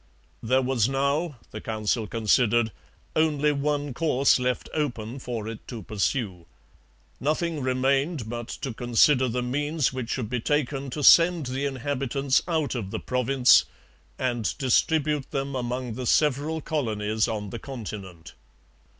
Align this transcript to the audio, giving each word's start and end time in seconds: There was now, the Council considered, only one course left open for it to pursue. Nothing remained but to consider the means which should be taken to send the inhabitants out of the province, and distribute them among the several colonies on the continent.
There 0.41 0.63
was 0.63 0.89
now, 0.89 1.37
the 1.51 1.61
Council 1.61 2.07
considered, 2.07 2.71
only 3.15 3.51
one 3.51 3.93
course 3.93 4.39
left 4.39 4.67
open 4.73 5.19
for 5.19 5.47
it 5.47 5.67
to 5.67 5.83
pursue. 5.83 6.47
Nothing 7.19 7.61
remained 7.61 8.27
but 8.27 8.47
to 8.47 8.73
consider 8.73 9.27
the 9.27 9.43
means 9.43 9.93
which 9.93 10.09
should 10.09 10.27
be 10.27 10.39
taken 10.39 10.89
to 10.89 11.03
send 11.03 11.45
the 11.45 11.67
inhabitants 11.67 12.41
out 12.47 12.73
of 12.73 12.89
the 12.89 12.99
province, 12.99 13.65
and 14.17 14.57
distribute 14.57 15.29
them 15.29 15.55
among 15.55 15.93
the 15.93 16.07
several 16.07 16.61
colonies 16.61 17.27
on 17.27 17.51
the 17.51 17.59
continent. 17.59 18.33